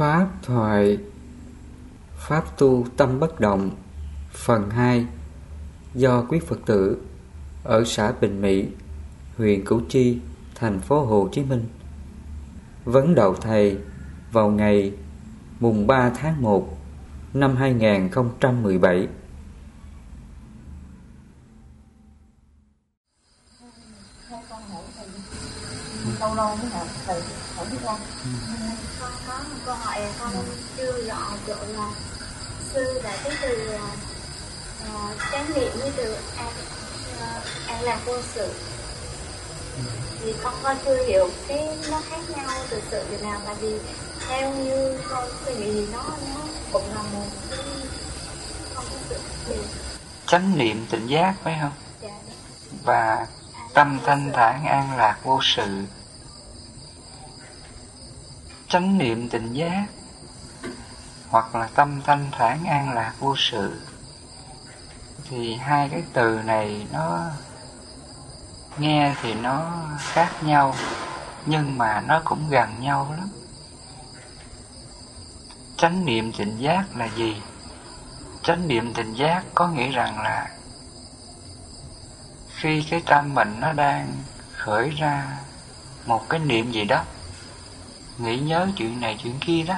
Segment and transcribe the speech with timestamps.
[0.00, 0.98] Pháp thoại
[2.16, 3.70] Pháp tu tâm bất động
[4.32, 5.06] Phần 2
[5.94, 7.02] Do quý Phật tử
[7.64, 8.68] Ở xã Bình Mỹ
[9.36, 10.18] Huyện Củ Chi
[10.54, 11.68] Thành phố Hồ Chí Minh
[12.84, 13.78] Vấn đầu thầy
[14.32, 14.92] Vào ngày
[15.60, 16.78] mùng 3 tháng 1
[17.34, 19.08] Năm 2017
[26.20, 27.22] lâu lâu mới hỏi thầy
[27.56, 27.98] hỏi biết không
[29.70, 30.32] câu hỏi con
[30.76, 31.90] chưa rõ chỗ là
[32.72, 33.78] sư đã cái từ
[34.82, 36.52] uh, chánh niệm với từ an
[37.14, 38.52] uh, an lạc vô sự.
[40.20, 43.78] Thì con con chưa hiểu cái nó khác nhau từ sự thế nào tại vì
[44.28, 46.02] theo như con suy nghĩ thì nó
[46.34, 46.40] nó
[46.72, 47.58] cũng là một cái
[48.74, 49.16] không có sự
[49.48, 49.66] biệt.
[50.26, 51.72] Chánh niệm tỉnh giác phải không?
[52.02, 52.18] Dạ.
[52.84, 53.26] Và
[53.74, 55.84] tâm thanh thản an lạc vô sự
[58.70, 59.86] chánh niệm tỉnh giác,
[61.28, 63.80] hoặc là tâm thanh thản an lạc vô sự,
[65.28, 67.30] thì hai cái từ này nó
[68.78, 70.74] nghe thì nó khác nhau,
[71.46, 73.28] nhưng mà nó cũng gần nhau lắm.
[75.76, 77.42] Chánh niệm tịnh giác là gì?
[78.42, 80.50] Chánh niệm tịnh giác có nghĩa rằng là
[82.56, 84.12] khi cái tâm mình nó đang
[84.56, 85.38] khởi ra
[86.06, 87.04] một cái niệm gì đó
[88.22, 89.74] nghĩ nhớ chuyện này chuyện kia đó.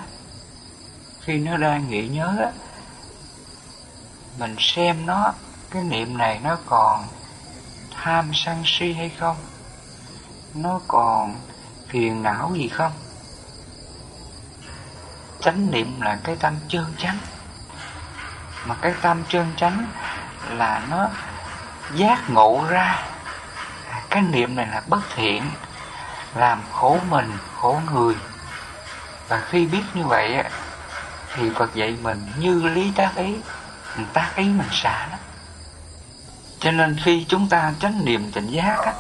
[1.21, 2.51] Khi nó đang nghĩ nhớ á,
[4.39, 5.33] mình xem nó,
[5.71, 7.05] cái niệm này nó còn
[7.91, 9.37] tham sân si hay không?
[10.55, 11.35] Nó còn
[11.89, 12.93] phiền não gì không?
[15.41, 17.19] Chánh niệm là cái tâm chân chánh.
[18.67, 19.87] Mà cái tâm chân chánh
[20.51, 21.09] là nó
[21.95, 23.03] giác ngộ ra.
[23.89, 25.43] À, cái niệm này là bất thiện,
[26.35, 28.17] làm khổ mình, khổ người
[29.33, 30.51] và khi biết như vậy á,
[31.35, 33.37] thì Phật dạy mình như lý tác ý,
[33.97, 35.17] mình tác ý mình xả đó.
[36.61, 38.93] Cho nên khi chúng ta chánh niệm tỉnh giác á,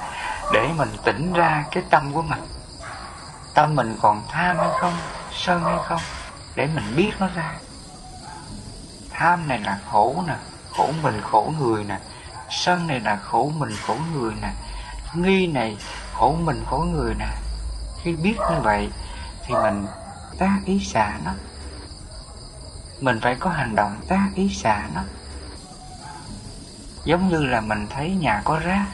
[0.52, 2.40] để mình tỉnh ra cái tâm của mình,
[3.54, 4.96] tâm mình còn tham hay không,
[5.32, 6.00] sân hay không,
[6.54, 7.52] để mình biết nó ra.
[9.10, 10.34] Tham này là khổ nè,
[10.70, 11.98] khổ mình khổ người nè,
[12.50, 14.50] sân này là khổ mình khổ người nè,
[15.14, 15.76] nghi này
[16.14, 17.28] khổ mình khổ người nè.
[18.02, 18.88] Khi biết như vậy
[19.46, 19.86] thì mình
[20.38, 21.32] tác ý xả nó.
[23.00, 25.02] Mình phải có hành động tác ý xả nó.
[27.04, 28.86] Giống như là mình thấy nhà có rác,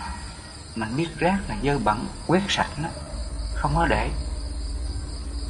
[0.75, 2.89] mình biết rác là dơ bẩn, quét sạch nó,
[3.55, 4.11] không có để.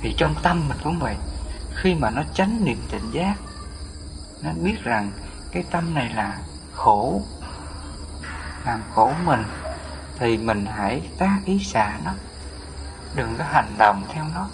[0.00, 1.16] Thì trong tâm mình cũng vậy,
[1.74, 3.34] khi mà nó tránh niệm tỉnh giác,
[4.42, 5.10] nó biết rằng
[5.52, 6.38] cái tâm này là
[6.74, 7.22] khổ,
[8.66, 9.44] làm khổ mình,
[10.18, 12.12] thì mình hãy tác ý xả nó.
[13.14, 14.48] Đừng có hành động theo nó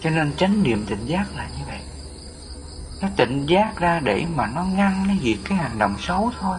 [0.00, 1.80] cho nên chánh niệm tỉnh giác là như vậy.
[3.00, 6.58] Nó tỉnh giác ra để mà nó ngăn nó diệt cái hành động xấu thôi.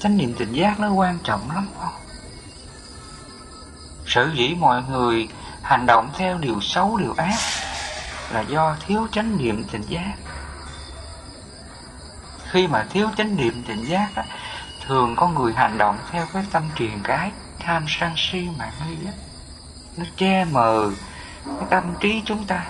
[0.00, 1.94] Chánh niệm tỉnh giác nó quan trọng lắm không?
[4.06, 5.28] Sở dĩ mọi người
[5.62, 7.38] hành động theo điều xấu điều ác
[8.32, 10.14] là do thiếu chánh niệm tỉnh giác.
[12.50, 14.24] Khi mà thiếu chánh niệm tỉnh giác á,
[14.86, 18.96] thường có người hành động theo cái tâm truyền cái tham sân si mạng nghi
[19.06, 19.12] á.
[19.96, 20.90] Nó che mờ
[21.70, 22.66] tâm trí chúng ta,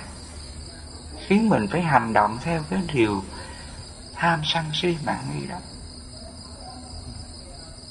[1.27, 3.23] khiến mình phải hành động theo cái điều
[4.15, 5.57] tham sân si mạng nghi đó.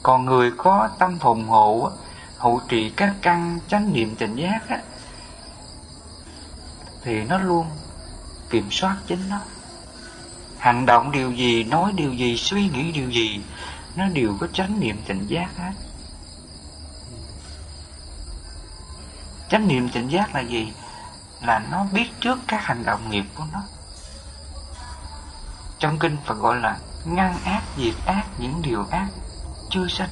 [0.04, 1.92] Còn người có tâm phùng hộ
[2.38, 4.82] hộ trì các căn chánh niệm tỉnh giác á,
[7.04, 7.68] thì nó luôn
[8.50, 9.40] kiểm soát chính nó.
[10.58, 13.42] Hành động điều gì, nói điều gì, suy nghĩ điều gì,
[13.96, 15.72] nó đều có chánh niệm tỉnh giác hết.
[19.50, 20.74] Chánh niệm tỉnh giác là gì?
[21.42, 23.62] Là nó biết trước các hành động nghiệp của nó.
[25.80, 29.08] Trong kinh Phật gọi là ngăn ác, diệt ác, những điều ác
[29.70, 30.10] chưa sanh.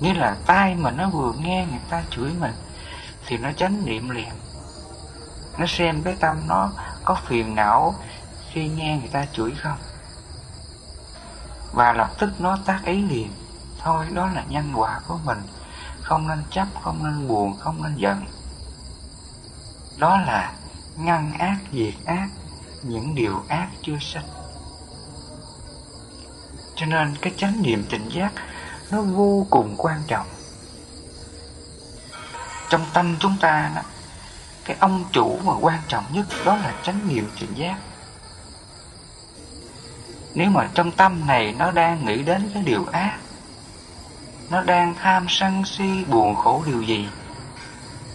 [0.00, 2.54] Nghĩa là tai mà nó vừa nghe, người ta chửi mình,
[3.26, 4.28] thì nó chánh niệm liền.
[5.58, 6.72] Nó xem cái tâm nó
[7.04, 7.94] có phiền não
[8.50, 9.78] khi nghe người ta chửi không?
[11.72, 13.32] Và lập tức nó tác ý liền.
[13.78, 15.38] Thôi, đó là nhân quả của mình
[16.06, 18.24] không nên chấp không nên buồn không nên giận.
[19.98, 20.52] Đó là
[20.96, 22.28] ngăn ác diệt ác
[22.82, 24.26] những điều ác chưa sanh.
[26.76, 28.32] Cho nên cái chánh niệm tỉnh giác
[28.90, 30.26] nó vô cùng quan trọng.
[32.68, 33.82] Trong tâm chúng ta đó,
[34.64, 37.78] cái ông chủ mà quan trọng nhất đó là chánh niệm tỉnh giác.
[40.34, 43.18] Nếu mà trong tâm này nó đang nghĩ đến cái điều ác
[44.50, 47.08] nó đang tham sân si, buồn khổ điều gì,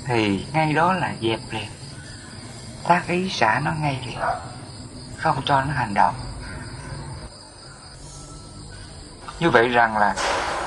[0.06, 1.70] thì ngay đó là dẹp liền.
[2.88, 4.20] Tác ý xả nó ngay liền,
[5.18, 6.16] không cho nó hành động.
[9.40, 10.16] Như vậy rằng là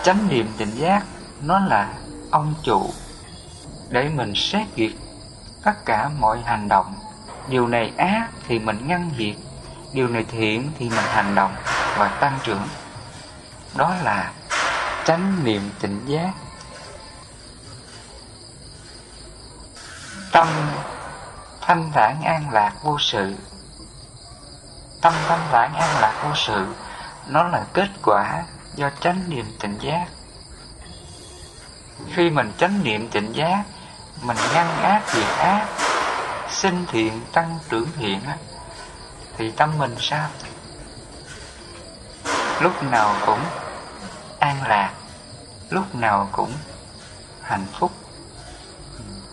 [0.03, 1.03] chánh niệm tỉnh giác,
[1.43, 1.89] nó là
[2.31, 2.91] ông chủ
[3.89, 4.93] để mình xét duyệt
[5.63, 6.95] tất cả mọi hành động.
[7.49, 9.35] Điều này ác thì mình ngăn diệt,
[9.93, 11.55] điều này thiện thì mình hành động
[11.97, 12.69] và tăng trưởng.
[13.75, 14.33] Đó là
[15.05, 16.33] chánh niệm tỉnh giác.
[20.33, 20.49] Tâm
[21.61, 23.35] thanh thản an lạc vô sự.
[25.01, 26.67] Tâm thanh thản an lạc vô sự,
[27.27, 30.07] nó là kết quả do chánh niệm tỉnh giác.
[32.15, 33.63] Khi mình chánh niệm tỉnh giác,
[34.23, 35.67] mình ngăn ác diệt ác,
[36.51, 38.21] sinh thiện tăng trưởng thiện
[39.39, 40.29] thì tâm mình sao?
[42.61, 43.41] Lúc nào cũng
[44.45, 44.93] an lạc
[45.71, 46.53] lúc nào cũng
[47.43, 47.93] hạnh phúc.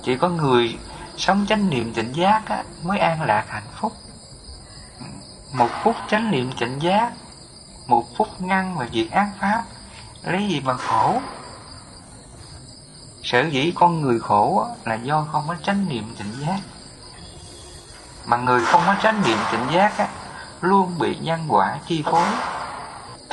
[0.04, 0.78] Chỉ có người
[1.18, 3.94] sống chánh niệm tỉnh giác á, mới an lạc hạnh phúc.
[5.54, 7.12] Một phút chánh niệm tỉnh giác
[7.88, 9.63] một phút ngăn và diệt ác pháp
[10.24, 11.22] lấy gì mà khổ?
[13.24, 16.60] Sở dĩ con người khổ là do không có chánh niệm tỉnh giác.
[18.25, 20.08] Mà người không có chánh niệm tỉnh giác á,
[20.62, 22.28] luôn bị nhân quả chi phối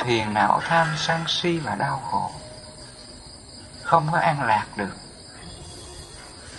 [0.05, 2.31] phiền não tham sân si và đau khổ.
[3.83, 4.95] Không có an lạc được.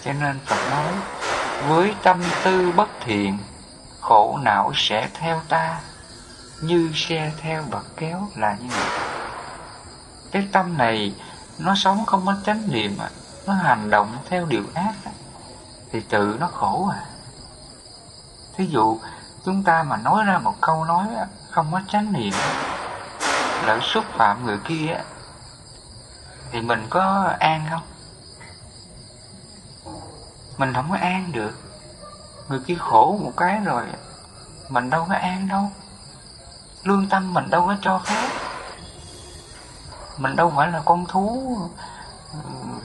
[0.05, 0.93] Cho nên phật nói,
[1.69, 3.39] với tâm tư bất thiện,
[4.01, 5.81] khổ não sẽ theo ta,
[6.63, 8.99] như xe theo bậc kéo là như vậy.
[10.33, 11.15] Cái tâm này,
[11.59, 13.11] nó sống không có chánh niệm à,
[13.47, 15.13] nó hành động theo điều ác à,
[15.93, 17.03] thì tự nó khổ à.
[18.57, 18.99] Thí dụ,
[19.45, 21.07] chúng ta mà nói ra một câu nói
[21.51, 22.33] không có chánh niệm
[23.67, 25.01] lỡ xúc phạm người kia
[26.53, 27.83] thì mình có an không?
[30.59, 31.53] Mình không có an được.
[32.49, 33.85] Người kia khổ một cái rồi,
[34.69, 35.71] mình đâu có an đâu.
[36.83, 38.29] Lương tâm mình đâu có cho phép.
[40.19, 41.59] Mình đâu phải là con thú,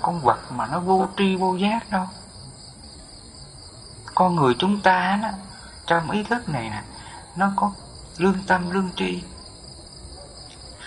[0.01, 2.05] con vật mà nó vô tri vô giác đâu.
[4.15, 5.29] Con người chúng ta đó,
[5.85, 6.83] trong ý thức này nè,
[7.35, 7.71] nó có
[8.17, 9.23] lương tâm, lương tri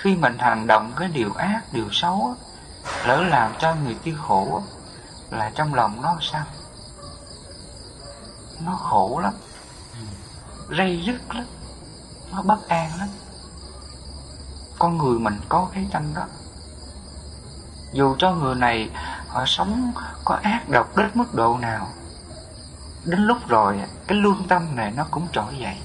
[0.03, 2.35] khi mình hành động cái điều ác, điều xấu
[3.07, 4.63] lỡ làm cho người kia khổ
[5.31, 6.45] là trong lòng nó sao?
[8.61, 9.35] Nó khổ lắm.
[10.79, 11.47] Rây rứt lắm.
[12.33, 13.09] Nó bất an lắm.
[14.79, 16.23] Con người mình có cái chân đó.
[17.93, 18.91] Dù cho người này
[19.29, 19.93] họ sống
[20.25, 21.89] có ác độc đến mức độ nào,
[23.05, 25.77] đến lúc rồi cái lương tâm này nó cũng trỗi dậy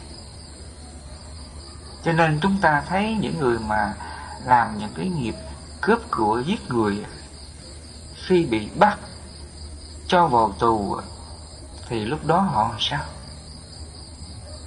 [2.03, 3.93] cho nên chúng ta thấy những người mà
[4.45, 5.35] làm những cái nghiệp
[5.81, 7.05] cướp của, giết người
[8.25, 8.97] khi bị bắt,
[10.07, 10.97] cho vào tù,
[11.87, 13.03] thì lúc đó họ sao?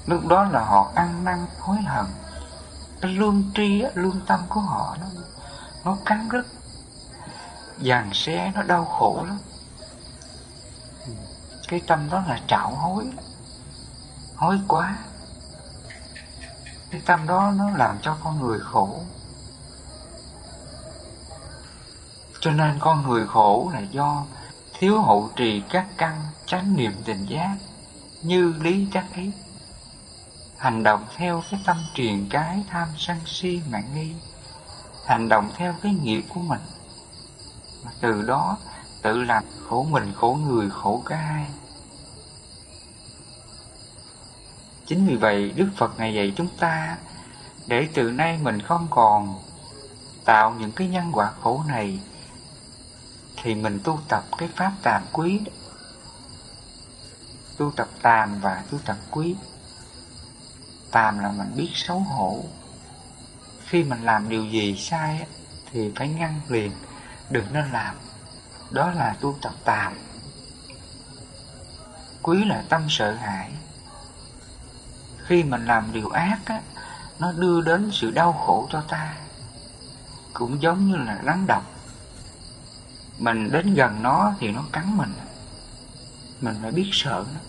[0.06, 2.06] Lúc đó là họ ăn năn, hối hận.
[3.00, 5.06] Cái lương tri lương tâm của họ nó
[5.84, 6.46] nó cắn rứt.
[7.80, 9.38] Dàn xe nó đau khổ lắm.
[11.68, 13.04] Cái tâm đó là trạo hối.
[14.36, 14.98] Hối quá
[16.96, 19.00] cái tâm đó nó làm cho con người khổ.
[22.40, 24.24] Cho nên con người khổ là do
[24.78, 27.56] thiếu hậu trì các căn chánh niệm tình giác
[28.22, 29.30] như lý chắc ý.
[30.58, 34.12] Hành động theo cái tâm truyền cái tham sân si mạng nghi.
[35.06, 36.60] Hành động theo cái nghiệp của mình.
[37.84, 38.58] Mà từ đó
[39.02, 41.46] tự làm khổ mình, khổ người, khổ cả hai.
[44.86, 46.96] Chính vì vậy đức phật ngày dạy chúng ta
[47.66, 49.42] để từ nay mình không còn
[50.24, 52.00] tạo những cái nhân quả khổ này,
[53.42, 55.40] thì mình tu tập cái pháp tàm quý,
[57.58, 59.36] tu tập tàm và tu tập quý.
[60.90, 62.44] Tàm là mình biết xấu hổ.
[63.66, 65.26] Khi mình làm điều gì sai
[65.70, 66.72] thì phải ngăn liền,
[67.30, 67.96] đừng nên làm.
[68.70, 69.92] Đó là tu tập tàm.
[72.22, 73.50] Quý là tâm sợ hãi
[75.26, 76.60] khi mình làm điều ác á,
[77.18, 79.14] nó đưa đến sự đau khổ cho ta.
[80.32, 81.64] Cũng giống như là rắn độc.
[83.18, 85.12] Mình đến gần nó thì nó cắn mình.
[86.40, 87.40] Mình phải biết sợ nó.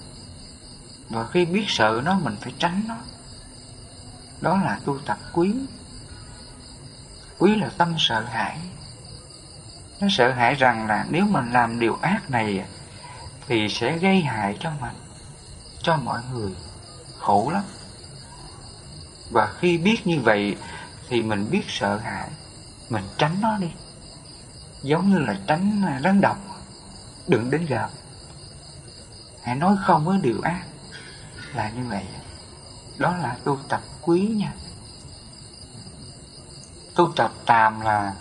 [1.09, 2.95] Và khi biết sợ nó mình phải tránh nó.
[4.41, 5.53] Đó là tu tập quý.
[7.37, 8.59] Quý là tâm sợ hãi.
[10.01, 12.65] Nó sợ hãi rằng là nếu mình làm điều ác này
[13.47, 14.95] thì sẽ gây hại cho mình
[15.81, 16.51] cho mọi người
[17.27, 17.63] khổ lắm.
[19.29, 20.55] Và khi biết như vậy
[21.09, 22.29] thì mình biết sợ hãi,
[22.89, 23.67] mình tránh nó đi.
[24.83, 26.37] Giống như là tránh à, rắn độc.
[27.27, 27.89] Đừng đến gần
[29.43, 30.65] hãy nói không với điều ác
[31.55, 32.05] là như vậy.
[32.97, 34.53] Đó là tu tập quý nha.
[36.95, 38.13] Tu tập tàm là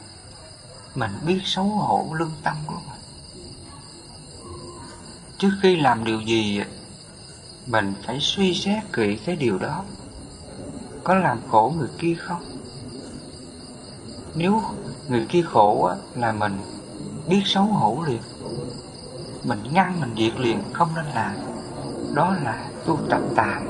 [0.94, 3.00] mình biết xấu hổ lương tâm của mình.
[5.38, 6.60] Trước khi làm điều gì
[7.66, 9.84] mình phải suy xét kỹ cái điều đó.
[11.04, 12.42] Có làm khổ người kia không?
[14.34, 14.62] Nếu
[15.08, 16.52] người kia khổ á, là mình
[17.28, 18.20] biết xấu hổ liền.
[19.44, 21.32] Mình ngăn mình diệt liền không nên làm.
[22.14, 23.66] Đó là tu tập tạm.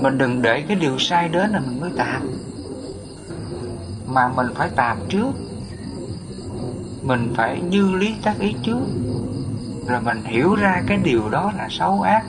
[0.00, 2.30] Mình đừng để cái điều sai đến là mình mới tạm.
[4.06, 5.32] Mà mình phải tạm trước.
[7.02, 8.80] Mình phải như lý tác ý trước
[9.90, 12.24] rồi mình hiểu ra cái điều đó là xấu ác,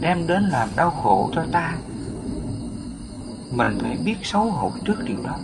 [0.00, 1.74] đem đến làm đau khổ cho ta.
[3.50, 5.38] Mình phải biết xấu hổ trước điều đó.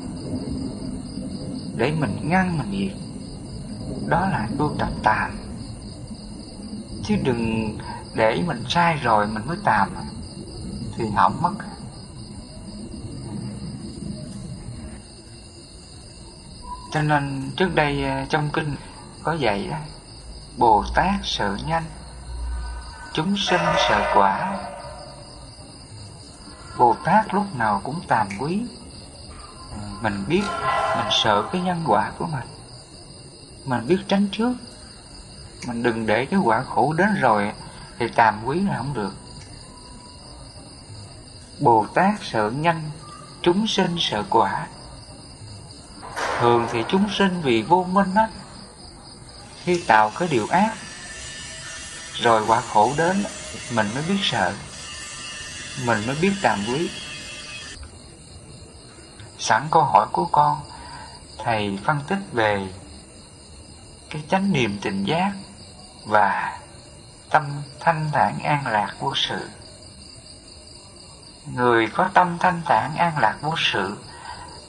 [1.77, 2.97] Để mình ngăn mình diệt
[4.09, 5.31] đó là tu tập tàm
[7.05, 7.79] chứ đừng
[8.15, 9.91] để mình sai rồi mình mới tàm
[10.97, 11.55] thì hỏng mất.
[16.93, 18.75] Cho nên trước đây ờ, trong kinh
[19.23, 19.77] có dạy đó
[20.57, 21.85] bồ tát sợ nhanh,
[23.13, 24.59] chúng sinh sợ quả.
[26.79, 28.63] Bồ tát lúc nào cũng tàm quý.
[30.01, 30.43] Mình biết,
[30.97, 32.49] mình sợ cái nhân quả của mình.
[33.65, 34.55] Mình biết tránh trước.
[35.67, 37.53] Mình đừng để cái quả khổ đến rồi
[37.99, 39.15] thì tàm quý là không được.
[41.61, 42.91] Bồ tát sợ nhanh,
[43.43, 44.67] chúng sinh sợ quả.
[46.41, 48.29] Thường thì chúng sinh vì vô minh á
[49.64, 50.75] khi tạo cái điều ác,
[52.14, 53.25] rồi quả khổ đến,
[53.73, 54.54] mình mới biết sợ,
[55.87, 56.90] mình mới biết tàm quý.
[59.38, 60.59] Sẵn câu hỏi của con,
[61.44, 62.68] thầy phân tích về
[64.11, 65.33] cái chánh niệm tình giác
[66.06, 66.59] và
[67.30, 69.49] tâm thanh thản an lạc vô sự.
[71.47, 73.99] Người có tâm thanh thản an lạc vô sự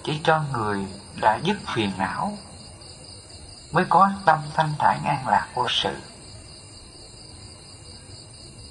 [0.03, 0.85] chỉ cho người
[1.15, 2.37] đã dứt phiền não
[3.75, 5.95] mới có tâm thanh thản an lạc vô sự.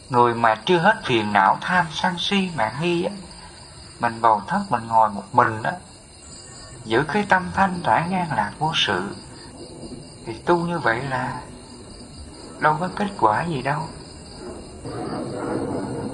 [0.09, 3.13] Người mà chưa hết phiền não tham sân si mạng nghi á,
[4.01, 5.73] mình bầu thất mình ngồi một mình á,
[6.85, 9.03] giữ cái tâm thanh thản an lạc vô sự,
[10.27, 11.41] thì tu như vậy là
[12.59, 13.81] đâu có kết quả gì đâu.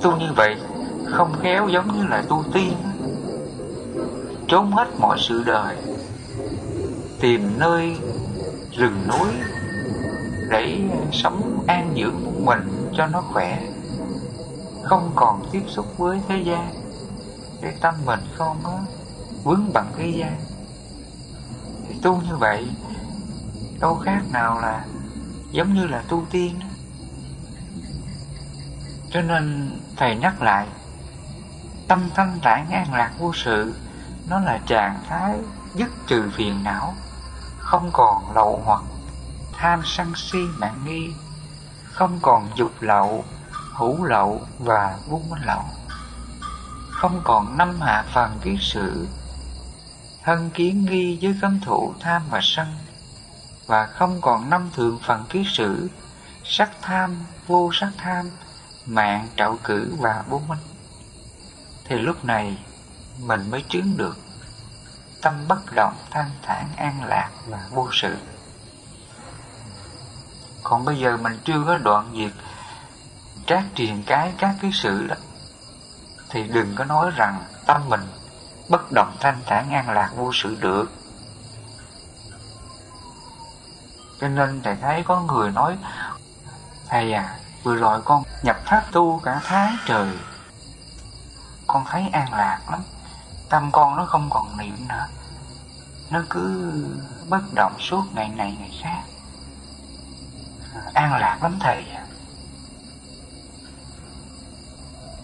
[0.02, 0.56] Tu như vậy
[1.12, 2.76] không khéo giống như là tu tiên
[4.48, 5.76] trốn hết mọi sự đời,
[7.20, 7.96] tìm nơi
[8.80, 9.30] rừng núi
[10.48, 10.80] để
[11.12, 13.62] sống an dưỡng một mình cho nó khỏe,
[14.82, 16.72] không còn tiếp xúc với thế gian,
[17.62, 18.78] để tâm mình không có
[19.44, 20.40] vướng bằng thế gian.
[21.88, 22.68] Thì tu như vậy,
[23.80, 24.84] đâu khác nào là
[25.50, 26.60] giống như là tu tiên.
[29.10, 30.66] Cho nên thầy nhắc lại,
[31.88, 33.74] tâm thanh thản an lạc vô sự,
[34.28, 35.34] nó là trạng thái
[35.74, 36.94] dứt trừ phiền não
[37.70, 38.82] không còn lậu hoặc
[39.52, 41.10] tham sân si mạng nghi,
[41.92, 43.24] không còn dục lậu
[43.74, 45.64] hữu lậu và vô minh lậu,
[46.90, 49.08] không còn năm hạ phần kiến sự,
[50.22, 52.66] thân kiến nghi với cấm thủ tham và sân,
[53.66, 55.90] và không còn năm thường phần kiến sự,
[56.44, 58.30] sắc tham, vô sắc tham,
[58.86, 60.58] mạng trạo cử và vô minh.
[61.84, 62.58] Thì lúc này
[63.18, 64.16] mình mới chứng được
[65.22, 68.16] tâm bất động, thanh thản, an lạc và vô sự.
[70.62, 72.32] Còn bây giờ mình chưa có đoạn diệt
[73.46, 75.14] trát truyền cái các cái sự đó,
[76.30, 78.00] thì đừng có nói rằng tâm mình
[78.68, 80.92] bất động, thanh thản, an lạc, vô sự được.
[84.20, 85.76] Cho nên thầy thấy có người nói,
[86.88, 90.18] thầy à vừa rồi con nhập pháp tu cả tháng trời,
[91.66, 92.80] con thấy an lạc lắm
[93.50, 95.06] tâm con nó không còn niệm nữa.
[96.10, 96.72] Nó cứ
[97.28, 99.02] bất động suốt ngày này ngày khác.
[100.94, 101.84] An lạc lắm thầy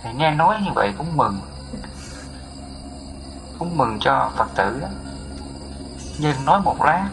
[0.02, 1.40] thầy nghe nói như vậy cũng mừng.
[3.58, 4.88] Cũng mừng cho phật tử đó
[6.18, 7.08] nhưng nói một lát,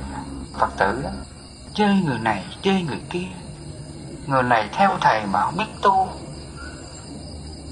[0.54, 1.10] phật tử đó
[1.74, 3.28] chơi người này, chơi người kia.
[4.28, 6.10] Người này theo thầy mà không biết tu.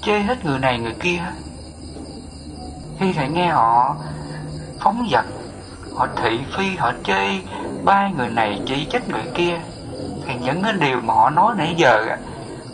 [0.02, 1.22] Chơi hết người này người kia
[3.02, 3.96] khi thầy nghe họ
[4.80, 5.24] phóng dật,
[5.96, 7.42] họ thị phi, họ chơi
[7.84, 9.60] ba người này chỉ trách người kia,
[10.26, 12.16] thì những cái điều mà họ nói nãy giờ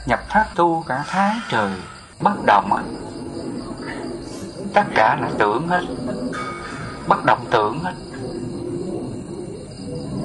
[0.07, 1.71] nhập pháp tu cả tháng trời,
[2.21, 2.71] bất động
[4.75, 5.83] tất cả là tưởng hết,
[7.07, 7.95] bất động tưởng hết,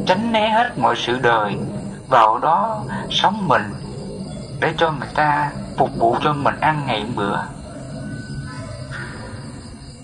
[0.05, 1.57] tránh né hết mọi sự đời,
[2.09, 3.73] vào đó sống mình
[4.59, 7.37] để cho người ta phục vụ cho mình ăn ngày bữa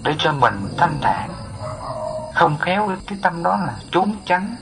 [0.03, 1.29] để cho mình thanh thản
[2.39, 4.55] không khéo cái tâm đó là trốn tránh,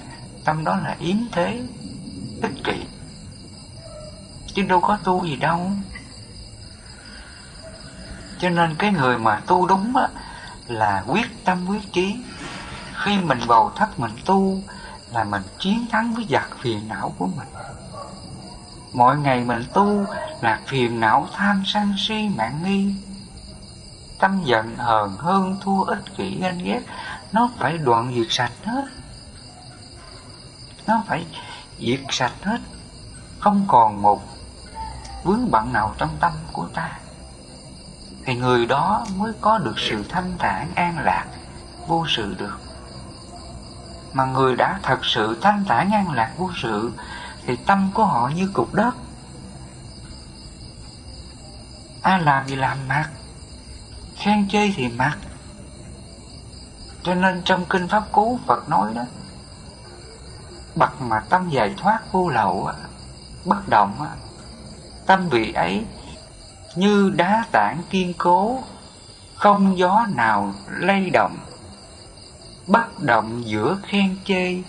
[0.46, 1.62] tâm đó là yếm thế,
[2.42, 2.86] ích kỷ.
[4.54, 5.72] Chứ đâu có tu gì đâu.
[8.40, 10.08] Cho nên cái người mà tu đúng á,
[10.68, 12.16] là quyết tâm quyết chí
[13.04, 14.62] khi mình bầu thất mình tu,
[15.14, 17.48] là mình chiến thắng với giặc phiền não của mình.
[18.94, 20.06] Mọi ngày mình tu
[20.42, 22.96] là phiền não tham sân si mạng nghi
[24.20, 26.82] tâm giận hờn hơn, thua ích kỷ ganh ghét.
[27.32, 28.86] Nó phải đoạn diệt sạch hết.
[30.88, 31.26] Nó phải
[31.80, 32.60] diệt sạch hết.
[33.40, 34.22] Không còn một
[35.24, 37.00] vướng bận nào trong tâm của ta.
[38.26, 41.26] Thì người đó mới có được sự thanh thản, an lạc,
[41.88, 42.60] vô sự được.
[44.14, 46.92] Mà người đã thật sự thanh thản, an lạc, vô sự,
[47.46, 48.96] thì tâm của họ như cục đất.
[52.02, 53.10] Ai làm gì làm mặc
[54.28, 55.18] khen chê thì mặc
[57.04, 59.06] cho nên trong kinh pháp cú phật nói đó
[60.76, 62.70] bậc mà tâm giải thoát vô lậu
[63.46, 64.08] bất động
[65.06, 65.86] tâm vị ấy
[66.76, 68.64] như đá tảng kiên cố
[69.36, 71.38] không gió nào lay động
[72.68, 74.64] bất động giữa khen chê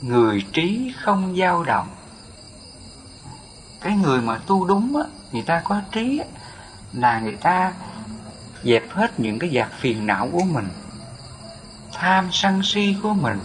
[0.00, 1.88] người trí không dao động.
[3.80, 6.24] Cái người mà tu đúng á người ta có trí á,
[6.92, 7.72] là người ta
[8.62, 10.68] dẹp hết những cái giặc phiền não của mình,
[11.92, 13.38] tham sân si của mình,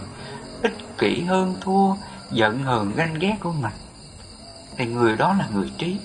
[0.62, 1.94] ích kỷ hơn thua,
[2.32, 3.72] giận hờn ganh ghét của mình.
[4.76, 5.98] Thì người đó là người trí.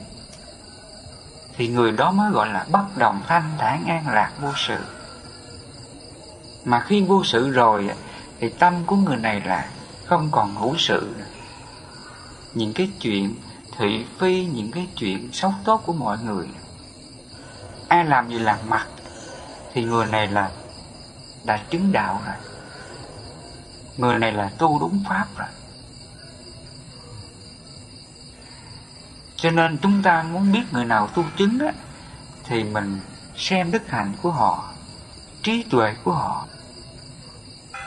[1.58, 4.78] Thì người đó mới gọi là bất đồng thanh thản an lạc vô sự.
[6.66, 7.89] Mà khi vô sự rồi,
[8.39, 9.70] thì tâm của người này là
[10.06, 11.16] không còn hữu sự.
[12.54, 13.36] Những cái chuyện
[13.78, 16.48] thị phi, những cái chuyện xấu tốt của mọi người.
[17.88, 18.88] Ai làm gì làm mặt
[19.73, 20.51] thì người này là
[21.43, 22.36] đã chứng đạo rồi.
[23.97, 25.47] Người này là tu đúng pháp rồi.
[29.36, 31.73] Cho nên chúng ta muốn biết người nào tu chứng á,
[32.43, 32.99] thì mình
[33.38, 34.63] xem đức hạnh của họ,
[35.43, 36.45] trí tuệ của họ.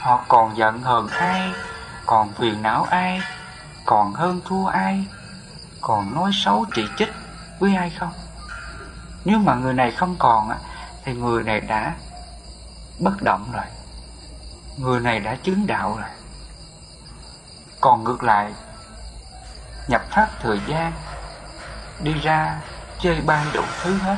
[0.01, 1.53] Họ còn giận hờn ai,
[2.07, 3.21] còn phiền não ai,
[3.87, 5.05] còn hơn thua ai,
[5.81, 7.13] còn nói xấu chỉ trích
[7.59, 8.13] với ai không?
[9.25, 10.57] Nếu mà người này không còn á
[11.05, 11.95] thì người này đã
[12.99, 13.65] bất động rồi.
[14.77, 16.09] Người này đã chứng đạo rồi.
[17.81, 18.53] Còn ngược lại,
[19.89, 20.93] nhập pháp thời gian,
[22.01, 22.61] đi ra
[23.01, 24.17] chơi bay đủ thứ hết.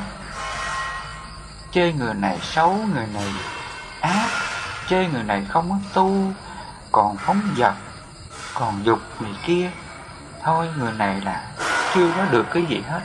[1.71, 3.33] Chơi người này xấu, người này
[4.01, 4.29] ác,
[4.89, 6.31] chơi người này không có tu,
[6.91, 7.73] còn phóng dật,
[8.53, 9.71] còn dục người kia.
[10.43, 11.51] Thôi, người này là
[11.93, 13.01] chưa có được cái gì hết.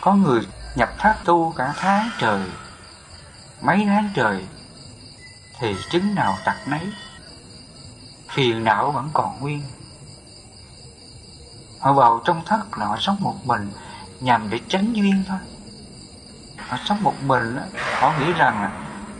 [0.00, 0.40] Có người
[0.78, 2.40] nhập pháp tu cả tháng trời,
[3.62, 4.46] mấy tháng trời,
[5.58, 6.92] thì chứng nào tặc nấy,
[8.30, 9.62] phiền não vẫn còn nguyên.
[11.80, 13.70] Họ vào trong thất là họ sống một mình,
[14.20, 15.38] nhằm để tránh duyên thôi.
[16.68, 17.56] Họ sống một mình
[18.00, 18.72] họ nghĩ rằng là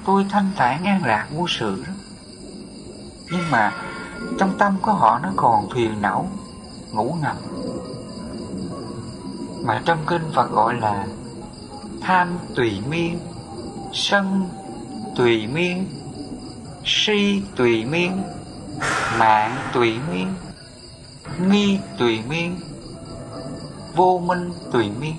[0.06, 1.92] tôi thanh thản an lạc vô sự đó.
[3.30, 3.72] Nhưng mà
[4.38, 6.28] trong tâm của họ nó còn phiền não,
[6.92, 7.36] ngủ ngầm.
[9.64, 11.06] Mà trong kinh Phật gọi là
[12.00, 13.18] tham tùy miên
[13.92, 14.48] sân
[15.16, 15.86] tùy miên
[16.84, 18.22] si tùy miên
[19.18, 20.34] mạng tùy miên
[21.48, 22.56] nghi tùy miên
[23.98, 25.16] vô minh tùy miên.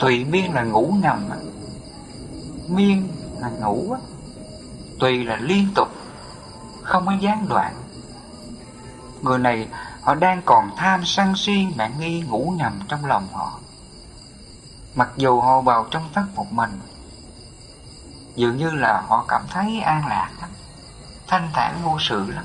[0.00, 1.28] Tùy miên là ngủ ngầm,
[2.68, 3.08] miên
[3.40, 3.96] là ngủ
[5.00, 5.88] tùy là liên tục
[6.82, 7.74] không có gián đoạn.
[9.22, 9.68] Người này
[10.00, 13.60] họ đang còn tham sân si mạng nghi ngủ ngầm trong lòng họ
[14.94, 16.80] mặc dù họ vào trong thất một mình,
[18.36, 20.50] dường như là họ cảm thấy an lạc lắm,
[21.26, 22.44] thanh thản vô sự lắm.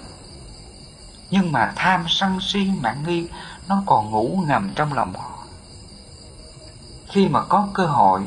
[1.29, 3.27] Nhưng mà tham sân si mạng nghi,
[3.67, 5.31] nó còn ngủ nằm trong lòng họ.
[7.10, 8.21] Khi mà có cơ hội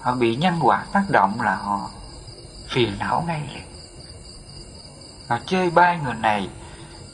[0.00, 1.90] họ bị nhân quả tác động là họ
[2.68, 3.64] phiền não ngay liền.
[5.28, 6.48] Họ chơi bai người này,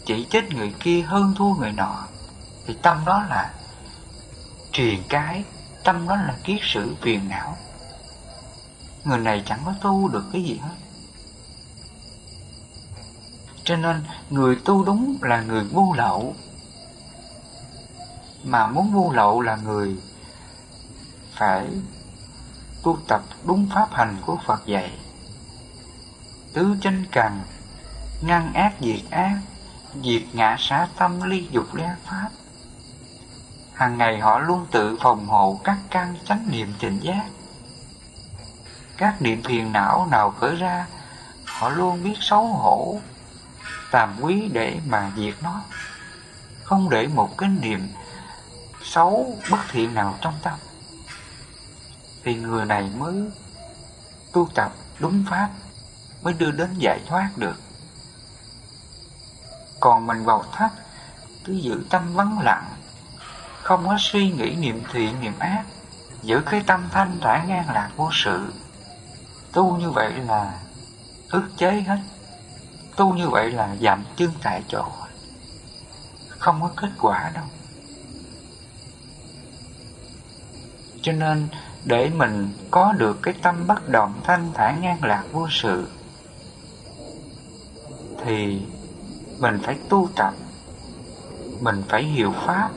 [0.07, 2.05] chỉ trích người kia hơn thua người nọ,
[2.66, 3.55] thì tâm đó là
[4.72, 5.44] truyền cái
[5.87, 7.57] tâm đó là kiết sử phiền não.
[9.05, 10.75] Người này chẳng có tu được cái gì hết.
[13.64, 16.35] Cho nên, người tu đúng là người vô lậu.
[18.44, 19.96] Mà muốn vô lậu là người
[21.33, 21.66] phải
[22.83, 24.92] tu tập đúng pháp hành của Phật dạy.
[26.53, 27.40] Tứ chánh cần
[28.22, 29.40] ngăn ác diệt ác,
[30.03, 32.31] diệt ngã xá tâm, ly dục ly pháp
[33.77, 37.25] hàng ngày họ luôn tự phòng hộ các căn chánh niệm tỉnh giác.
[38.97, 40.87] Các niệm phiền não nào khởi ra,
[41.47, 43.01] họ luôn biết xấu hổ,
[43.91, 45.62] tàm quý để mà diệt nó.
[46.65, 47.89] Không để một cái niệm
[48.83, 50.59] xấu bất thiện nào trong tâm.
[52.25, 53.31] Thì người này mới
[54.33, 55.49] tu tập đúng pháp,
[56.23, 57.61] mới đưa đến giải thoát được.
[59.81, 60.71] Còn mình vào thấp
[61.45, 62.76] cứ giữ tâm vắng lặng
[63.66, 65.64] không có suy nghĩ niệm thiện, niệm ác,
[66.22, 68.52] giữ cái tâm thanh thản ngang lạc vô sự.
[69.52, 70.61] Tu như vậy là
[71.31, 71.98] ức chế hết.
[72.96, 74.85] Tu như vậy là giảm chân tại chỗ.
[76.29, 77.44] Không có kết quả đâu.
[81.02, 81.48] Cho nên
[81.85, 85.88] để mình có được cái tâm bất động thanh thản ngang lạc vô sự,
[88.24, 88.62] thì
[89.38, 90.35] mình phải tu tập,
[91.61, 92.70] mình phải hiểu pháp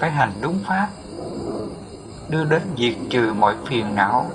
[0.00, 0.88] phải hành đúng pháp,
[2.28, 4.30] đưa đến diệt trừ mọi phiền não,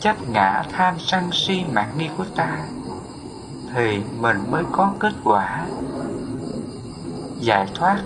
[0.00, 2.56] chấp ngã tham sân si mạng nghi của ta,
[3.74, 5.66] thì mình mới có kết quả
[7.40, 7.98] giải thoát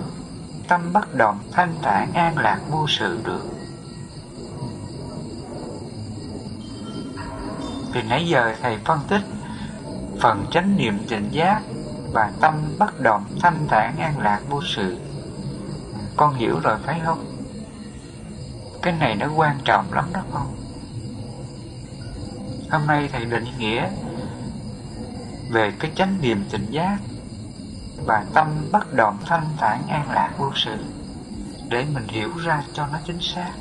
[0.69, 3.43] tâm bất động thanh thản an lạc vô sự được
[7.93, 9.23] vì nãy giờ thầy phân tích
[10.21, 11.61] phần chánh niệm tỉnh giác
[12.13, 14.99] và tâm bất động thanh thản an lạc vô sự.
[16.17, 17.25] Con hiểu rồi phải không?
[18.83, 20.57] Cái này nó quan trọng lắm đó con.
[22.71, 23.91] Hôm nay thầy định nghĩa
[25.51, 26.99] về cái chánh niệm tỉnh giác
[28.07, 30.77] và tâm bất động thanh thản an lạc vô sự
[31.69, 33.53] để mình hiểu ra cho nó chính xác.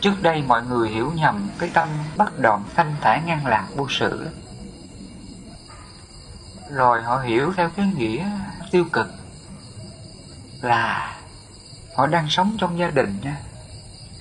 [0.00, 3.86] Trước đây mọi người hiểu nhầm cái tâm bất động thanh thản ngang lạc vô
[3.90, 4.28] sự
[6.70, 8.30] Rồi họ hiểu theo cái nghĩa
[8.70, 9.17] tiêu cực
[10.60, 11.16] là
[11.96, 13.36] họ đang sống trong gia đình nha.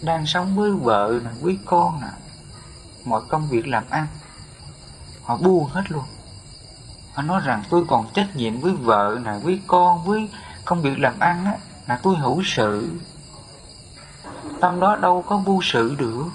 [0.01, 2.07] Đang sống với vợ nè, với con nè.
[3.05, 4.07] Mọi công việc làm ăn
[5.23, 6.03] Họ buông hết luôn.
[7.13, 10.29] Họ nói rằng tôi còn trách nhiệm với vợ nè, với con, với
[10.65, 12.99] công việc làm ăn á Là tôi hữu sự.
[14.61, 16.25] Tâm đó đâu có vô sự được.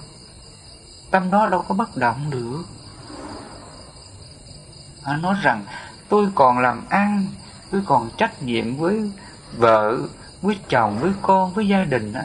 [1.10, 2.62] Tâm đó đâu có bất động được.
[5.02, 5.64] Họ nói rằng
[6.08, 7.26] tôi còn làm ăn
[7.72, 9.10] Tôi còn trách nhiệm với
[9.56, 9.98] vợ
[10.42, 12.24] Với chồng, với con, với gia đình á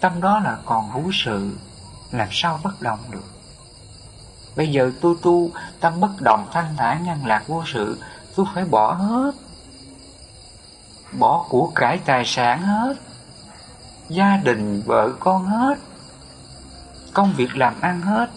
[0.00, 1.50] Tâm đó là còn hữu sự
[2.10, 3.24] Làm sao bất động được.
[4.56, 7.98] Bây giờ tôi tu Tâm bất động thanh thản ngăn lạc vô sự
[8.38, 9.32] Tôi phải bỏ hết.
[11.18, 12.94] Bỏ của cải tài sản hết.
[14.08, 15.78] Gia đình vợ con hết.
[17.14, 18.30] Công việc làm ăn hết.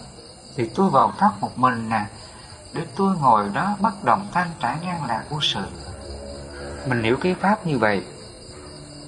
[0.56, 2.06] Thì tôi vào thoát một mình nè
[2.72, 5.60] để tôi ngồi đó bất động thanh trả ngang lạc vô sự.
[6.86, 8.04] Mình hiểu cái pháp như vậy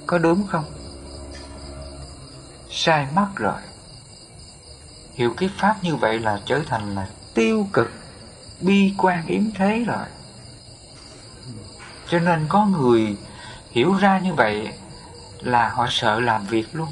[0.07, 0.65] có đúng không?
[2.71, 3.61] Sai mất rồi.
[5.15, 7.91] Hiểu cái pháp như vậy là trở thành là tiêu cực,
[8.61, 10.07] bi quan yếm thế rồi.
[12.09, 13.17] Cho nên có người
[13.71, 14.69] hiểu ra như vậy
[15.41, 16.89] là họ sợ làm việc luôn.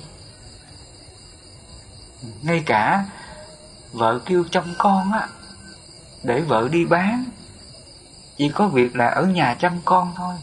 [2.42, 3.06] Ngay cả
[3.92, 5.28] vợ kêu chăm con á,
[6.22, 7.24] để vợ đi bán,
[8.36, 10.34] chỉ có việc là ở nhà chăm con thôi,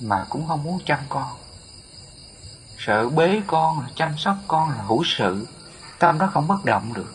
[0.00, 1.28] mà cũng không muốn chăm con
[2.86, 5.46] sợ bế con chăm sóc con, là hữu sự.
[5.98, 7.14] Tâm đó không bất động được.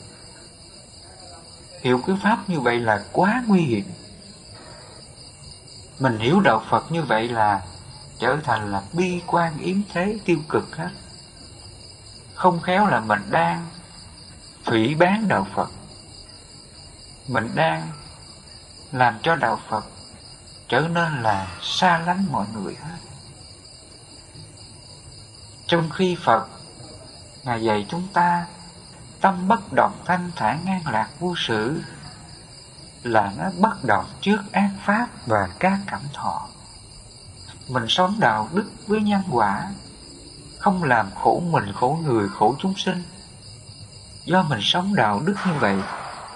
[1.82, 3.86] Hiểu cái pháp như vậy là quá nguy hiểm.
[6.00, 7.62] Mình hiểu đạo phật như vậy là
[8.20, 10.90] trở thành là bi quan yếm thế tiêu cực hết.
[12.36, 13.68] Không khéo là mình đang
[14.66, 15.70] phỉ bán đạo phật.
[17.28, 17.92] Mình đang
[18.92, 19.86] làm cho đạo phật
[20.68, 23.15] trở nên là xa lánh mọi người hết
[25.68, 26.48] trong khi phật,
[27.44, 28.46] ngài dạy chúng ta,
[29.22, 31.82] tâm bất động thanh thản ngang lạc vô sự,
[33.04, 36.48] là nó bất động trước ác pháp và các cảm thọ.
[37.70, 39.72] Mình sống đạo đức với nhân quả,
[40.60, 43.04] không làm khổ mình, khổ người, khổ chúng sinh.
[44.26, 45.82] Do mình sống đạo đức như vậy,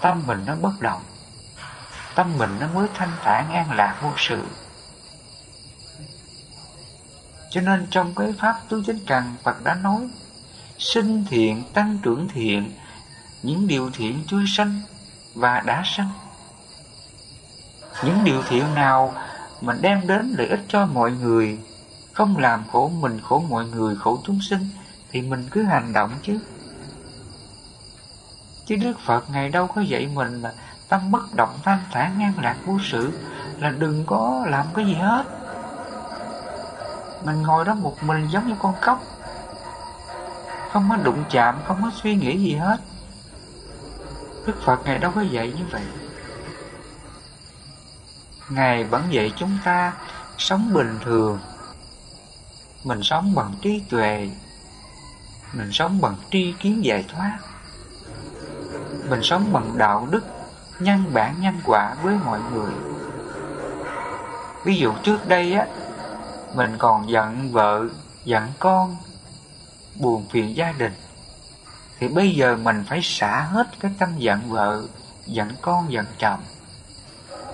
[0.02, 1.02] tâm mình nó bất động,
[2.16, 4.44] tâm mình nó mới thanh thản an lạc vô sự
[7.50, 10.10] cho nên trong cái pháp tứ chánh cần Phật đã nói,
[10.78, 12.72] sinh thiện, tăng trưởng thiện,
[13.44, 14.82] những điều thiện chưa sanh
[15.36, 16.10] và đã sanh.
[18.04, 19.14] Những điều thiện nào
[19.62, 21.60] mình đem đến lợi ích cho mọi người,
[22.14, 24.70] không làm khổ mình, khổ mọi người, khổ chúng sinh,
[25.12, 26.40] thì mình cứ hành động chứ.
[28.66, 30.54] Chứ đức phật ngày đâu có dạy mình là
[30.90, 33.20] tâm bất động thanh thản ngang lạc vô sự,
[33.60, 35.24] là đừng có làm cái gì hết
[37.24, 39.04] mình ngồi đó một mình giống như con cóc.
[40.72, 42.78] Không có đụng chạm, không có suy nghĩ gì hết.
[44.46, 45.84] Đức phật ngài đâu có dạy như vậy.
[48.50, 49.94] Ngài vẫn dạy chúng ta
[50.38, 51.40] sống bình thường.
[52.84, 54.30] Mình sống bằng trí tuệ.
[55.54, 57.38] Mình sống bằng tri kiến giải thoát.
[59.10, 60.24] Mình sống bằng đạo đức
[60.80, 62.72] nhân bản nhân quả với mọi người.
[64.64, 65.66] Ví dụ trước đây á
[66.54, 67.88] mình còn giận vợ,
[68.26, 68.96] giận con,
[69.96, 70.94] buồn phiền gia đình.
[72.00, 74.84] Thì bây giờ mình phải xả hết cái tâm giận vợ,
[75.26, 76.40] giận con, giận chồng.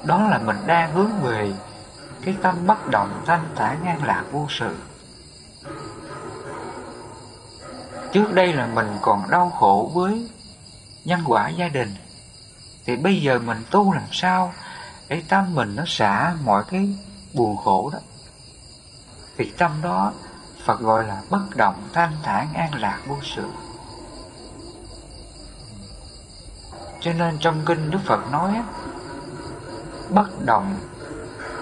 [0.04, 1.54] Đó là mình đang hướng về
[2.22, 4.76] cái tâm bất động thanh thản ngang lạc vô sự.
[8.14, 10.30] Trước đây là mình còn đau khổ với
[11.06, 11.96] nhân quả gia đình.
[12.86, 14.54] Thì bây giờ mình tu làm sao
[15.08, 16.98] để tâm mình nó xả mọi cái
[17.34, 18.00] buồn khổ đó?
[19.38, 20.14] Thì tâm đó,
[20.66, 23.46] Phật gọi là bất động, thanh thản, an lạc, vô sự.
[27.02, 28.62] Cho nên trong kinh Đức Phật nói,
[30.10, 30.78] bất động,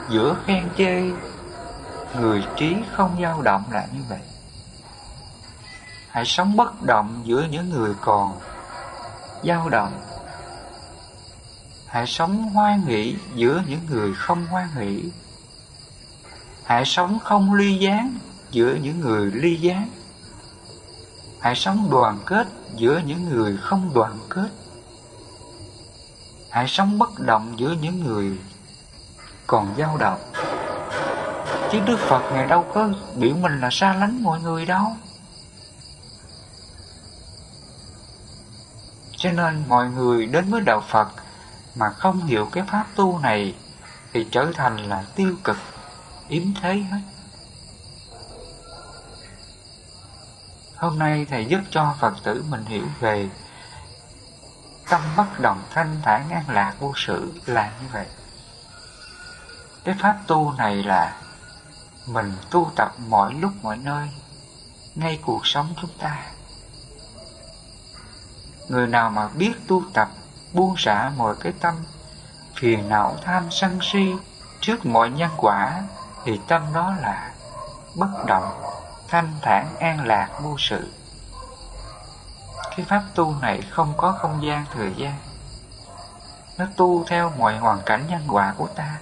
[0.10, 1.12] giữa khen chê,
[2.20, 4.20] người trí không dao động là như vậy.
[6.10, 8.40] Hãy sống bất động giữa những người còn
[9.44, 10.02] dao động.
[11.88, 15.12] Hãy sống hoan hỷ giữa những người không hoan hỷ
[16.66, 18.18] hãy sống không ly gián
[18.52, 19.90] giữa những người ly gián.
[21.42, 24.50] Hãy sống đoàn kết giữa những người không đoàn kết.
[26.52, 28.38] Hãy sống bất động giữa những người
[29.48, 30.20] còn dao động.
[31.72, 34.88] Chứ đức phật ngài đâu có biểu mình là xa lánh mọi người đâu.
[39.18, 41.08] Cho nên mọi người đến với đạo phật
[41.76, 43.56] mà không hiểu cái pháp tu này
[44.14, 45.58] thì trở thành là tiêu cực
[46.30, 47.02] yếm thế hết.
[50.78, 53.30] Hôm nay thầy giúp cho phật tử mình hiểu về
[54.90, 58.06] tâm bất động thanh thản an lạc vô sự là như vậy.
[59.84, 61.18] Cái pháp tu này là
[62.08, 64.10] mình tu tập mọi lúc mọi nơi,
[64.96, 66.26] ngay cuộc sống chúng ta.
[68.70, 70.10] Người nào mà biết tu tập,
[70.54, 71.76] buông xả mọi cái tâm,
[72.56, 74.14] phiền não tham sân si
[74.62, 75.84] trước mọi nhân quả
[76.26, 77.34] thì tâm đó là
[77.96, 78.64] bất động,
[79.08, 80.94] thanh thản, an lạc, vô sự.
[82.76, 85.14] Cái pháp tu này không có không gian thời gian.
[86.58, 89.00] Nó tu theo mọi hoàn cảnh nhân quả của ta.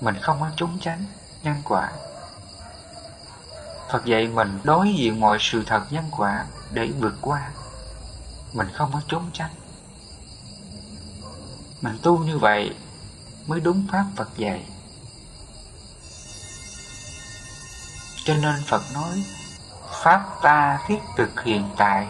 [0.00, 1.04] Mình không có trốn tránh
[1.42, 1.92] nhân quả.
[3.90, 7.50] Phật dạy mình đối diện mọi sự thật nhân quả để vượt qua.
[8.52, 9.50] Mình không có trốn tránh.
[11.82, 12.76] Mình tu như vậy
[13.46, 14.66] mới đúng Pháp Phật dạy.
[18.28, 19.24] Cho nên Phật nói,
[20.02, 22.06] Pháp ta thiết thực hiện tại,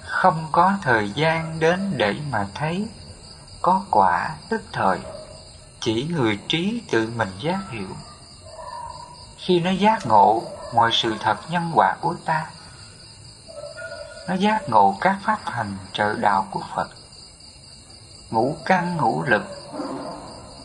[0.00, 2.88] Không có thời gian đến để mà thấy,
[3.62, 4.98] Có quả tức thời,
[5.80, 7.88] Chỉ người trí tự mình giác hiểu.
[9.38, 10.42] Khi nó giác ngộ
[10.74, 12.46] mọi sự thật nhân quả của ta,
[14.28, 16.88] Nó giác ngộ các pháp hành trợ đạo của Phật.
[18.30, 19.44] Ngũ căn ngũ lực,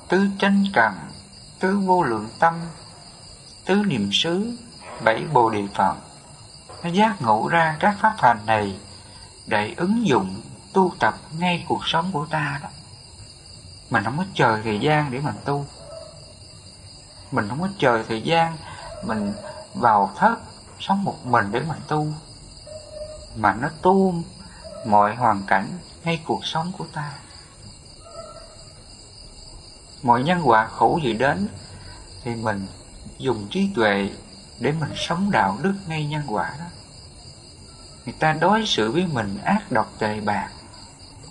[0.09, 0.93] Tứ tranh cần
[1.59, 2.53] Tứ vô lượng tâm,
[3.65, 4.57] Tứ niệm xứ
[5.01, 5.99] bảy bồ đề phần
[6.83, 8.79] nó giác ngộ ra các pháp hành này
[9.47, 10.41] để ứng dụng
[10.73, 12.69] tu tập ngay cuộc sống của ta đó.
[13.89, 15.65] Mình không có chờ thời gian để mình tu.
[17.31, 18.57] Mình không có chờ thời gian
[19.03, 19.33] mình
[19.73, 20.35] vào thất
[20.79, 22.07] sống một mình để mình tu.
[23.35, 24.13] Mà nó tu
[24.85, 25.67] mọi hoàn cảnh
[26.03, 27.13] ngay cuộc sống của ta.
[30.03, 31.47] Mọi nhân quả khổ gì đến
[32.23, 32.67] thì mình
[33.17, 34.09] dùng trí tuệ
[34.59, 36.65] để mình sống đạo đức ngay nhân quả đó.
[38.05, 40.49] Người ta đối xử với mình ác độc tệ bạc,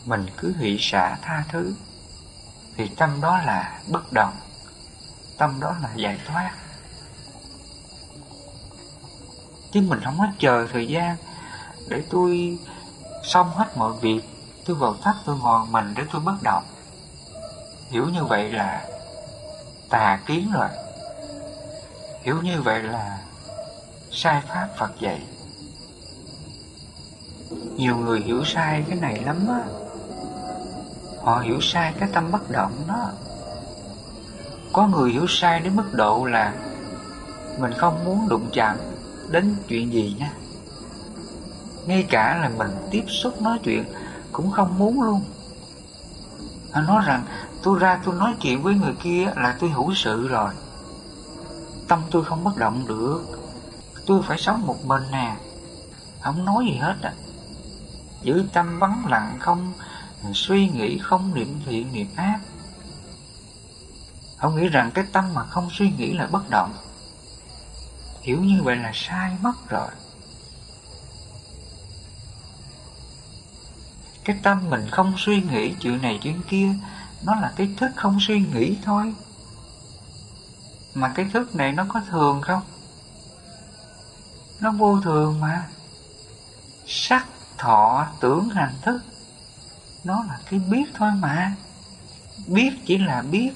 [0.05, 1.75] mình cứ hỷ xả tha thứ,
[2.77, 4.35] thì tâm đó là bất động,
[5.39, 6.53] tâm đó là giải thoát.
[9.73, 11.17] Chứ mình không có chờ thời gian
[11.89, 12.59] để tôi
[13.25, 14.21] xong hết mọi việc,
[14.65, 16.65] tôi vào thắt tôi ngồi mình để tôi bất động.
[17.91, 18.87] Hiểu như vậy là
[19.91, 20.69] tà kiến rồi
[22.23, 23.19] hiểu như vậy là
[24.11, 25.23] sai pháp Phật dạy.
[27.77, 29.61] Nhiều người hiểu sai cái này lắm á.
[31.23, 33.11] Họ hiểu sai cái tâm bất động đó.
[34.73, 36.53] Có người hiểu sai đến mức độ là
[37.59, 38.77] mình không muốn đụng chạm
[39.31, 40.33] đến chuyện gì nha.
[41.87, 43.85] Ngay cả là mình tiếp xúc nói chuyện
[44.33, 45.23] cũng không muốn luôn.
[46.73, 47.25] Họ nói rằng,
[47.63, 50.51] tôi ra tôi nói chuyện với người kia là tôi hữu sự rồi
[51.93, 53.23] tâm tôi không bất động được.
[54.07, 55.37] Tôi phải sống một mình nè.
[56.21, 57.13] Không nói gì hết à
[58.23, 59.73] giữ tâm vắng lặng không,
[60.33, 62.41] suy nghĩ không, niệm thiện, niệm ác.
[64.39, 66.75] Ông nghĩ rằng cái tâm mà không suy nghĩ là bất động.
[68.21, 69.91] Hiểu như vậy là sai mất rồi.
[74.25, 76.69] Cái tâm mình không suy nghĩ, chuyện này chuyện kia,
[77.23, 79.15] nó là cái thức không suy nghĩ thôi
[80.95, 82.63] mà cái thức này nó có thường không?
[84.61, 85.67] Nó vô thường mà.
[86.87, 87.27] Sắc,
[87.59, 89.01] thọ, tưởng, hành, thức.
[90.05, 91.55] Nó là cái biết thôi mà.
[92.47, 93.53] Biết chỉ là biết.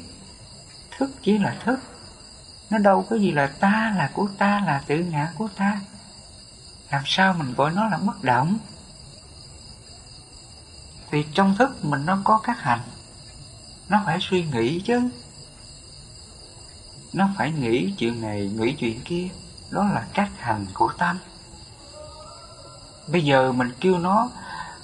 [0.98, 1.80] Thức chỉ là thức.
[2.70, 5.80] Nó đâu có gì là ta là của ta, là tự ngã của ta.
[6.90, 8.58] Làm sao mình gọi nó là bất động?
[11.10, 12.80] Thì trong thức mình nó có các hành.
[13.88, 15.10] Nó phải suy nghĩ chứ
[17.16, 19.28] nó phải nghĩ chuyện này nghĩ chuyện kia.
[19.70, 21.18] Đó là cách hành của tâm
[23.08, 24.30] bây giờ mình kêu nó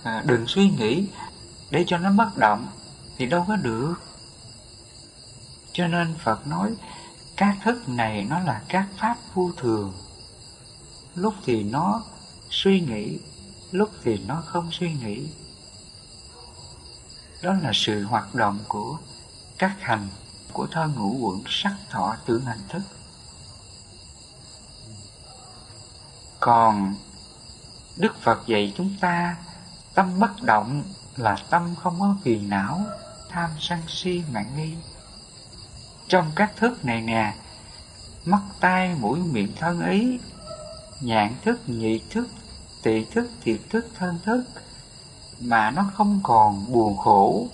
[0.02, 1.08] à, đừng suy nghĩ.
[1.70, 2.66] Để cho nó bất động
[3.16, 3.94] thì đâu có được.
[5.72, 6.74] Cho nên phật nói
[7.36, 9.92] các thức này nó là các pháp vô thường.
[11.14, 12.02] Lúc thì nó
[12.50, 13.18] suy nghĩ
[13.70, 15.28] lúc thì nó không suy nghĩ.
[17.42, 18.98] Đó là sự hoạt động của
[19.58, 20.08] các hành
[20.52, 22.82] của thân ngũ quận sắc thọ tưởng hành thức.
[26.40, 26.94] Còn
[27.96, 29.36] đức phật dạy chúng ta,
[29.94, 30.82] tâm bất động
[31.16, 32.80] là tâm không có phiền não,
[33.28, 34.74] tham sân si mạng nghi.
[36.08, 37.34] Trong các thức này nè,
[38.24, 40.18] mắt tai mũi miệng thân ý,
[41.00, 42.28] nhãn thức, nhị thức
[42.82, 44.44] tị thức, thiệt thức, thân thức,
[45.40, 47.46] mà nó không còn buồn khổ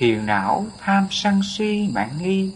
[0.00, 2.52] thiền não tham sân si mạng nghi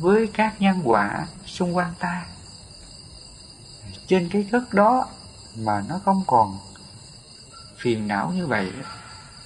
[0.00, 2.26] với các nhân quả xung quanh ta.
[4.06, 5.08] Trên cái thức đó
[5.58, 6.58] mà nó không còn
[7.78, 8.72] phiền não như vậy,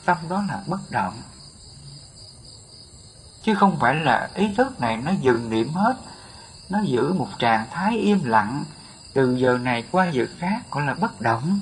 [0.05, 1.15] tâm đó là bất động.
[3.43, 5.97] Chứ không phải là ý thức này nó dừng niệm hết,
[6.71, 8.65] nó giữ một trạng thái im lặng,
[9.13, 11.61] từ giờ này qua giờ khác gọi là bất động.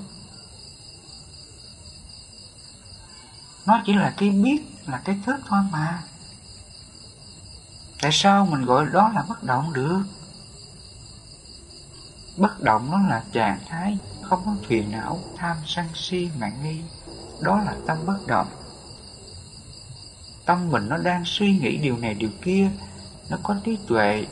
[3.67, 6.03] Nó chỉ là cái biết là cái thức thôi mà.
[8.03, 10.03] Tại sao mình gọi đó là bất động được?
[12.37, 16.83] Bất động nó là trạng thái, không có phiền não, tham sân si, mạng nghi.
[17.41, 18.49] Đó là tâm bất động.
[20.47, 22.71] Tâm mình nó đang suy nghĩ điều này, điều kia.
[23.31, 24.27] Nó có trí tuệ,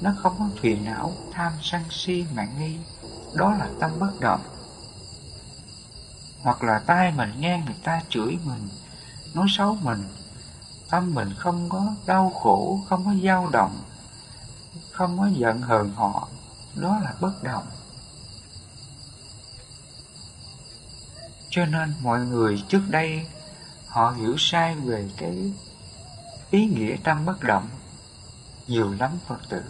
[0.00, 2.78] nó không có phiền não, tham sân si, mạng nghi.
[3.34, 4.40] Đó là tâm bất động.
[6.42, 8.68] Hoặc là tai mình nghe người ta chửi mình
[9.34, 10.04] nói xấu mình.
[10.90, 13.82] Tâm mình không có đau khổ, không có dao động,
[14.92, 16.28] không có giận hờn họ.
[16.74, 17.64] Đó là bất động
[21.52, 23.26] cho nên mọi người trước đây,
[23.88, 25.52] họ hiểu sai về cái
[26.50, 27.68] ý nghĩa tâm bất động.
[28.66, 29.62] Nhiều lắm phật tử.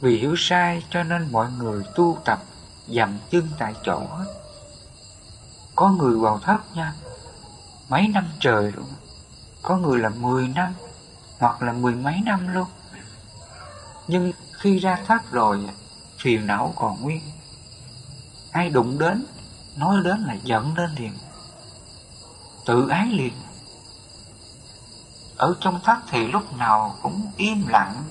[0.00, 2.42] Vì hiểu sai cho nên mọi người tu tập
[2.88, 4.34] dậm chân tại chỗ hết.
[5.76, 6.94] Có người vào thất nha
[7.90, 8.88] mấy năm trời luôn.
[9.62, 10.74] Có người là 10 năm,
[11.38, 12.68] hoặc là mười mấy năm luôn.
[14.08, 15.68] Nhưng khi ra thoát rồi,
[16.18, 17.20] phiền não còn nguyên.
[18.52, 19.26] Ai đụng đến,
[19.76, 21.12] nói đến là giận lên liền.
[22.66, 23.32] Tự ái liền.
[25.36, 28.04] Ở trong thoát thì lúc nào cũng im lặng,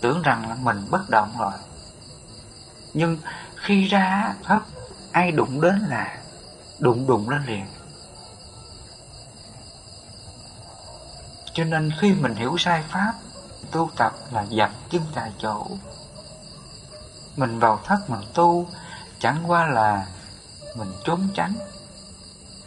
[0.00, 1.52] tưởng rằng là mình bất động rồi.
[2.94, 3.18] Nhưng
[3.56, 4.60] khi ra thoát
[5.12, 6.18] ai đụng đến là
[6.78, 7.66] đụng đụng lên liền.
[11.56, 13.14] Cho nên khi mình hiểu sai pháp,
[13.70, 15.66] tu tập là dập chân tại chỗ.
[17.36, 18.66] Mình vào thất mình tu,
[19.18, 20.06] chẳng qua là
[20.76, 21.54] mình trốn tránh.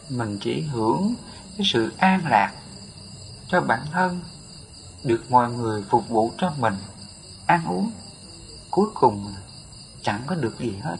[0.08, 1.14] Mình chỉ hưởng
[1.58, 2.52] cái sự an lạc
[3.48, 4.20] cho bản thân,
[5.04, 6.76] được mọi người phục vụ cho mình,
[7.46, 7.90] ăn uống.
[8.70, 9.34] Cuối cùng
[10.02, 10.96] chẳng có được gì hết.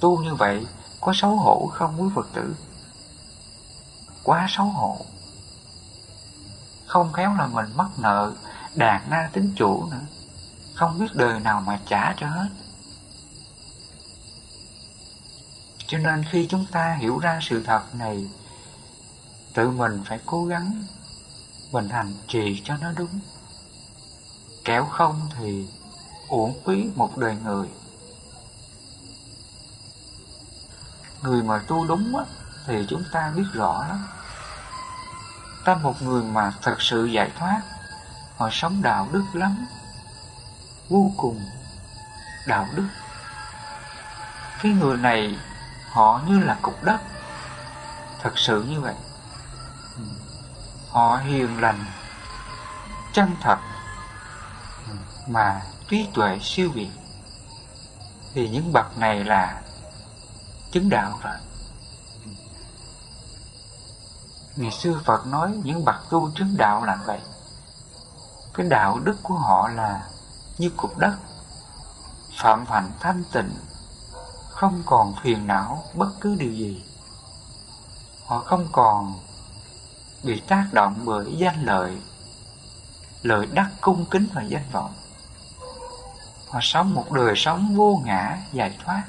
[0.00, 0.66] Tu như vậy
[1.00, 2.56] có xấu hổ không quý phật tử?
[4.24, 4.96] Quá xấu hổ
[6.92, 8.32] không khéo là mình mắc nợ
[8.74, 10.00] đàn na tính chủ nữa.
[10.74, 12.48] Không biết đời nào mà trả cho hết.
[15.86, 18.30] Cho nên khi chúng ta hiểu ra sự thật này
[19.54, 20.84] tự mình phải cố gắng
[21.72, 23.20] mình hành trì cho nó đúng.
[24.64, 25.68] Kéo không thì
[26.28, 27.68] uổng phí một đời người.
[31.22, 32.24] Người mà tu đúng á,
[32.66, 34.08] thì chúng ta biết rõ lắm
[35.64, 37.60] ta một người mà thật sự giải thoát.
[38.36, 39.66] Họ sống đạo đức lắm,
[40.88, 41.40] vô cùng
[42.46, 42.88] đạo đức.
[44.62, 45.38] Cái người này,
[45.90, 47.00] họ như là cục đất,
[48.22, 48.94] thật sự như vậy.
[49.96, 50.02] Ừ.
[50.90, 51.84] Họ hiền lành,
[53.12, 53.58] chân thật
[54.88, 54.94] ừ,
[55.26, 56.90] mà trí tuệ siêu việt.
[58.34, 59.60] Thì những bậc này là
[60.72, 61.34] chứng đạo rồi
[64.56, 67.20] ngày xưa phật nói những bậc tu chứng đạo là vậy.
[68.54, 70.08] Cái đạo đức của họ là
[70.58, 71.16] như cục đất,
[72.38, 73.54] phạm hạnh thanh tịnh,
[74.50, 76.84] không còn phiền não bất cứ điều gì.
[78.26, 79.20] Họ không còn
[80.22, 81.98] bị tác động bởi danh lợi
[83.22, 84.94] lợi đắc cung kính và danh vọng.
[86.48, 89.04] Họ sống một đời sống vô ngã, giải thoát,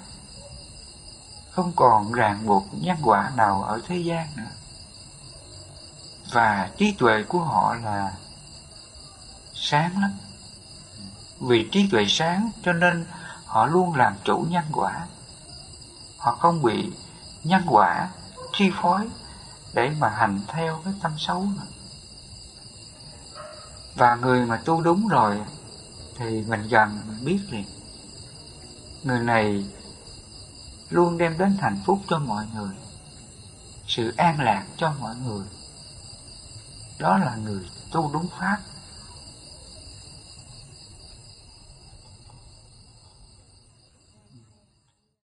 [1.52, 4.50] không còn ràng buộc nhân quả nào ở thế gian nữa
[6.34, 8.13] và trí tuệ của họ là
[9.53, 10.11] sáng lắm.
[11.39, 13.05] Vì trí tuệ sáng cho nên
[13.45, 15.07] họ luôn làm chủ nhân quả.
[16.17, 16.91] Họ không bị
[17.43, 18.09] nhân quả
[18.53, 19.09] chi phối
[19.73, 21.67] để mà hành theo cái tâm xấu nữa.
[23.95, 25.41] và người mà tu đúng rồi
[26.17, 27.65] thì mình dần mình biết liền.
[29.03, 29.65] Người này
[30.89, 32.75] luôn đem đến hạnh phúc cho mọi người,
[33.88, 35.45] sự an lạc cho mọi người
[37.00, 38.58] đó là người tu đúng pháp.